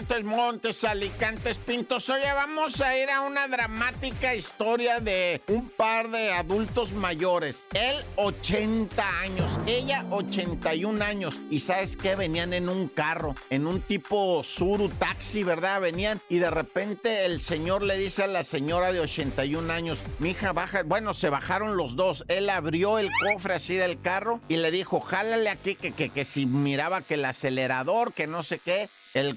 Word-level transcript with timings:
Montes, 0.00 0.24
Montes, 0.24 0.84
Alicantes, 0.84 1.58
Pintos. 1.58 2.08
Oye, 2.08 2.32
vamos 2.32 2.80
a 2.80 2.96
ir 2.96 3.10
a 3.10 3.20
una 3.20 3.46
dramática 3.48 4.34
historia 4.34 4.98
de 4.98 5.42
un 5.48 5.68
par 5.68 6.10
de 6.10 6.32
adultos 6.32 6.92
mayores. 6.92 7.64
Él, 7.74 7.96
80 8.16 9.20
años, 9.20 9.58
ella, 9.66 10.06
81 10.08 11.04
años. 11.04 11.36
Y 11.50 11.60
sabes 11.60 11.98
qué? 11.98 12.16
Venían 12.16 12.54
en 12.54 12.70
un 12.70 12.88
carro, 12.88 13.34
en 13.50 13.66
un 13.66 13.82
tipo 13.82 14.42
Suru 14.42 14.88
taxi, 14.88 15.42
¿verdad? 15.42 15.82
Venían 15.82 16.18
y 16.30 16.38
de 16.38 16.48
repente 16.48 17.26
el 17.26 17.42
señor 17.42 17.82
le 17.82 17.98
dice 17.98 18.22
a 18.22 18.26
la 18.26 18.42
señora 18.42 18.92
de 18.92 19.00
81 19.00 19.70
años, 19.70 19.98
mi 20.18 20.30
hija 20.30 20.54
baja. 20.54 20.82
Bueno, 20.82 21.12
se 21.12 21.28
bajaron 21.28 21.76
los 21.76 21.94
dos. 21.94 22.24
Él 22.28 22.48
abrió 22.48 22.98
el 22.98 23.10
cofre 23.22 23.52
así 23.52 23.74
del 23.74 24.00
carro 24.00 24.40
y 24.48 24.56
le 24.56 24.70
dijo, 24.70 25.00
jálale 25.00 25.50
aquí 25.50 25.74
que, 25.74 25.92
que, 25.92 26.08
que 26.08 26.24
si 26.24 26.46
miraba 26.46 27.02
que 27.02 27.14
el 27.14 27.24
acelerador, 27.26 28.14
que 28.14 28.26
no 28.26 28.42
sé 28.42 28.58
qué. 28.58 28.88
El 29.12 29.36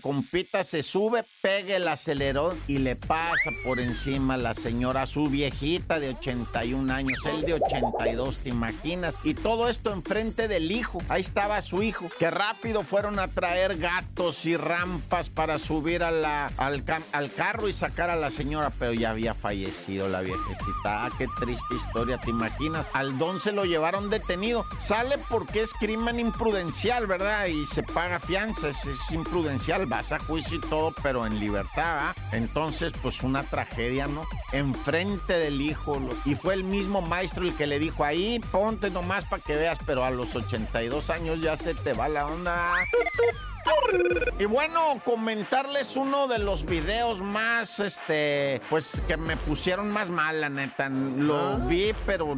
se 0.62 0.84
sube, 0.84 1.24
pega 1.42 1.78
el 1.78 1.88
acelerador 1.88 2.56
y 2.68 2.78
le 2.78 2.96
pasa 2.96 3.50
por 3.66 3.80
encima 3.80 4.36
a 4.36 4.38
la 4.38 4.54
señora, 4.54 5.08
su 5.08 5.26
viejita 5.26 6.00
de 6.00 6.10
81 6.10 6.94
años, 6.94 7.18
él 7.26 7.42
de 7.42 7.56
82, 7.56 8.38
¿te 8.38 8.50
imaginas? 8.50 9.16
Y 9.24 9.34
todo 9.34 9.68
esto 9.68 9.92
enfrente 9.92 10.48
del 10.48 10.72
hijo. 10.72 11.02
Ahí 11.10 11.22
estaba 11.22 11.60
su 11.62 11.82
hijo, 11.82 12.08
que 12.20 12.30
rápido 12.30 12.84
fueron 12.84 13.18
a 13.18 13.30
traer 13.30 13.78
gatos 13.78 14.46
y 14.46 14.56
rampas 14.56 15.30
para 15.30 15.58
subir 15.58 16.04
a 16.04 16.12
la, 16.12 16.52
al, 16.58 16.84
al 17.14 17.32
carro 17.32 17.68
y 17.68 17.74
sacar 17.74 18.12
a 18.12 18.16
la 18.16 18.30
señora, 18.30 18.72
pero 18.78 18.94
ya 18.94 19.10
había 19.10 19.34
fallecido 19.34 20.08
la 20.08 20.22
viejecita. 20.22 21.06
Ah, 21.06 21.10
qué 21.18 21.26
triste 21.40 21.76
historia, 21.76 22.20
¿te 22.20 22.30
imaginas? 22.30 22.86
Al 22.94 23.18
don 23.18 23.40
se 23.40 23.54
lo 23.54 23.66
llevaron 23.66 24.12
detenido. 24.12 24.66
Sale 24.80 25.18
porque 25.30 25.62
es 25.62 25.74
crimen 25.74 26.20
imprudencial, 26.20 27.08
¿verdad? 27.08 27.48
Y 27.48 27.66
se 27.66 27.82
paga 27.82 28.20
fianza, 28.20 28.70
es, 28.70 28.86
es 28.86 29.12
imprudencial 29.12 29.88
vas 29.88 30.12
a 30.12 30.20
juicio 30.20 30.43
y 30.52 30.60
todo, 30.60 30.94
pero 31.02 31.26
en 31.26 31.40
libertad, 31.40 31.98
¿ah? 32.00 32.16
Entonces, 32.32 32.94
pues 33.02 33.24
una 33.24 33.44
tragedia, 33.44 34.08
¿no? 34.08 34.24
Enfrente 34.52 35.34
del 35.34 35.62
hijo. 35.62 36.00
Y 36.26 36.36
fue 36.36 36.56
el 36.56 36.64
mismo 36.64 37.02
maestro 37.02 37.44
el 37.44 37.56
que 37.56 37.68
le 37.68 37.80
dijo, 37.80 38.04
ahí 38.04 38.40
ponte 38.52 38.90
nomás 38.90 39.26
para 39.26 39.42
que 39.42 39.56
veas, 39.56 39.80
pero 39.86 40.04
a 40.04 40.12
los 40.12 40.36
82 40.36 41.10
años 41.10 41.42
ya 41.42 41.58
se 41.58 41.74
te 41.76 41.94
va 41.94 42.08
la 42.10 42.26
onda. 42.26 42.74
Y 44.44 44.46
bueno, 44.46 45.02
comentarles 45.06 45.96
uno 45.96 46.28
de 46.28 46.38
los 46.38 46.66
videos 46.66 47.22
más, 47.22 47.80
este, 47.80 48.60
pues 48.70 49.02
que 49.08 49.16
me 49.16 49.38
pusieron 49.38 49.90
más 49.90 50.10
mal, 50.10 50.42
la 50.42 50.50
neta. 50.50 50.90
Lo 50.90 51.36
Ah. 51.38 51.60
vi, 51.66 51.94
pero 52.06 52.36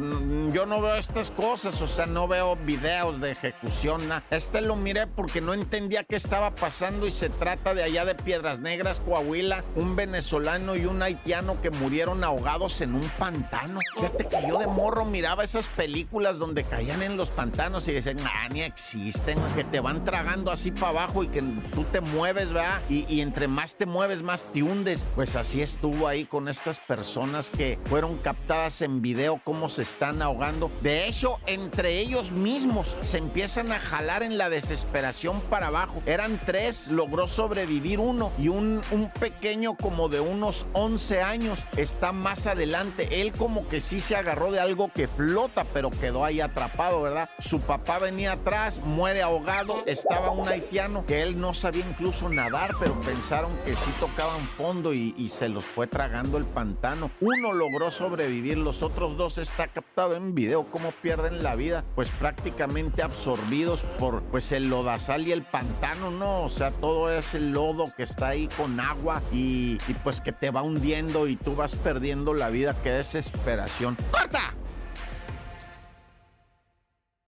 yo 0.52 0.66
no 0.66 0.80
veo 0.80 0.94
estas 0.94 1.32
cosas, 1.32 1.82
o 1.82 1.88
sea, 1.88 2.06
no 2.06 2.28
veo 2.28 2.54
videos 2.54 3.20
de 3.20 3.32
ejecución. 3.32 4.06
na- 4.06 4.22
Este 4.30 4.60
lo 4.60 4.76
miré 4.76 5.08
porque 5.08 5.40
no 5.40 5.52
entendía 5.52 6.04
qué 6.04 6.14
estaba 6.14 6.54
pasando 6.54 7.08
y 7.08 7.10
se 7.10 7.28
trata 7.28 7.74
de 7.74 7.82
allá 7.82 8.04
de 8.04 8.14
Piedras 8.14 8.60
Negras, 8.60 9.00
Coahuila, 9.04 9.64
un 9.74 9.96
venezolano 9.96 10.76
y 10.76 10.86
un 10.86 11.02
haitiano 11.02 11.60
que 11.60 11.70
murieron 11.70 12.22
ahogados 12.22 12.82
en 12.82 12.94
un 12.94 13.08
pantano. 13.18 13.80
Fíjate 13.96 14.26
que 14.28 14.46
yo 14.48 14.58
de 14.58 14.68
morro 14.68 15.04
miraba 15.06 15.42
esas 15.42 15.66
películas 15.66 16.38
donde 16.38 16.62
caían 16.62 17.02
en 17.02 17.16
los 17.16 17.30
pantanos 17.30 17.88
y 17.88 17.92
decían, 17.94 18.18
ah, 18.24 18.48
ni 18.48 18.62
existen, 18.62 19.40
que 19.56 19.64
te 19.64 19.80
van 19.80 20.04
tragando 20.04 20.52
así 20.52 20.70
para 20.70 20.90
abajo 20.90 21.24
y 21.24 21.28
que 21.28 21.42
tú 21.42 21.82
te 21.90 21.95
mueves, 22.00 22.52
¿verdad? 22.52 22.80
Y, 22.88 23.20
entre 23.20 23.48
más 23.48 23.76
te 23.76 23.86
mueves, 23.86 24.22
más 24.22 24.44
te 24.52 24.62
hundes. 24.62 25.04
Pues 25.14 25.36
así 25.36 25.62
estuvo 25.62 26.08
ahí 26.08 26.24
con 26.24 26.48
estas 26.48 26.78
personas 26.78 27.50
que 27.50 27.78
fueron 27.86 28.18
captadas 28.18 28.82
en 28.82 29.02
video 29.02 29.40
cómo 29.44 29.68
se 29.68 29.82
están 29.82 30.22
ahogando. 30.22 30.70
De 30.82 31.06
hecho, 31.06 31.38
entre 31.46 31.98
ellos 31.98 32.32
mismos 32.32 32.96
se 33.00 33.18
empiezan 33.18 33.72
a 33.72 33.80
jalar 33.80 34.22
en 34.22 34.38
la 34.38 34.48
desesperación 34.48 35.40
para 35.42 35.68
abajo. 35.68 36.02
Eran 36.06 36.40
tres, 36.44 36.88
logró 36.88 37.26
sobrevivir 37.28 38.00
uno 38.00 38.32
y 38.38 38.48
un, 38.48 38.80
un 38.90 39.10
pequeño 39.10 39.76
como 39.76 40.08
de 40.08 40.20
unos 40.20 40.66
11 40.72 41.22
años 41.22 41.60
está 41.76 42.12
más 42.12 42.46
adelante. 42.46 43.20
Él 43.22 43.32
como 43.32 43.68
que 43.68 43.80
sí 43.80 44.00
se 44.00 44.16
agarró 44.16 44.50
de 44.50 44.60
algo 44.60 44.90
que 44.92 45.08
flota, 45.08 45.64
pero 45.72 45.90
quedó 45.90 46.24
ahí 46.24 46.40
atrapado, 46.40 47.02
¿verdad? 47.02 47.28
Su 47.38 47.60
papá 47.60 47.98
venía 47.98 48.32
atrás, 48.32 48.80
muere 48.84 49.22
ahogado. 49.22 49.82
Estaba 49.86 50.30
un 50.30 50.48
haitiano 50.48 51.04
que 51.06 51.22
él 51.22 51.40
no 51.40 51.54
incluso 51.80 52.28
nadar, 52.28 52.72
pero 52.78 53.00
pensaron 53.00 53.56
que 53.64 53.74
sí 53.74 53.90
tocaban 54.00 54.40
fondo 54.40 54.92
y, 54.92 55.14
y 55.16 55.28
se 55.28 55.48
los 55.48 55.64
fue 55.64 55.86
tragando 55.86 56.38
el 56.38 56.44
pantano. 56.44 57.10
Uno 57.20 57.52
logró 57.52 57.90
sobrevivir, 57.90 58.58
los 58.58 58.82
otros 58.82 59.16
dos 59.16 59.38
está 59.38 59.68
captado 59.68 60.14
en 60.16 60.34
video 60.34 60.66
cómo 60.70 60.92
pierden 60.92 61.42
la 61.42 61.54
vida, 61.54 61.84
pues 61.94 62.10
prácticamente 62.10 63.02
absorbidos 63.02 63.80
por 63.98 64.22
pues 64.24 64.52
el 64.52 64.68
lodazal 64.68 65.26
y 65.28 65.32
el 65.32 65.42
pantano, 65.42 66.10
¿no? 66.10 66.42
O 66.44 66.48
sea, 66.48 66.70
todo 66.70 67.10
ese 67.10 67.40
lodo 67.40 67.84
que 67.96 68.02
está 68.02 68.28
ahí 68.28 68.48
con 68.56 68.80
agua 68.80 69.22
y, 69.32 69.78
y 69.88 69.94
pues 70.02 70.20
que 70.20 70.32
te 70.32 70.50
va 70.50 70.62
hundiendo 70.62 71.28
y 71.28 71.36
tú 71.36 71.54
vas 71.54 71.74
perdiendo 71.76 72.34
la 72.34 72.50
vida, 72.50 72.74
qué 72.82 72.90
desesperación. 72.90 73.96
¡Corta! 74.10 74.54